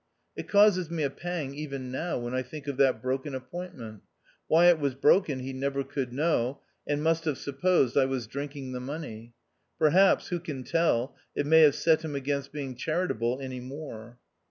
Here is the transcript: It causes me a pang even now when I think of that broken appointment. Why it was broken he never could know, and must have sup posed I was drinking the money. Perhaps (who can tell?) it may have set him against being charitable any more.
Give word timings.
It 0.35 0.49
causes 0.49 0.89
me 0.89 1.03
a 1.03 1.11
pang 1.11 1.53
even 1.53 1.91
now 1.91 2.17
when 2.17 2.33
I 2.33 2.41
think 2.41 2.65
of 2.65 2.77
that 2.77 3.03
broken 3.03 3.35
appointment. 3.35 4.01
Why 4.47 4.65
it 4.65 4.79
was 4.79 4.95
broken 4.95 5.41
he 5.41 5.53
never 5.53 5.83
could 5.83 6.11
know, 6.11 6.59
and 6.87 7.03
must 7.03 7.25
have 7.25 7.37
sup 7.37 7.59
posed 7.61 7.95
I 7.95 8.05
was 8.05 8.25
drinking 8.25 8.71
the 8.71 8.79
money. 8.79 9.35
Perhaps 9.77 10.29
(who 10.29 10.39
can 10.39 10.63
tell?) 10.63 11.15
it 11.35 11.45
may 11.45 11.59
have 11.61 11.75
set 11.75 12.03
him 12.03 12.15
against 12.15 12.51
being 12.51 12.73
charitable 12.73 13.39
any 13.43 13.59
more. 13.59 14.17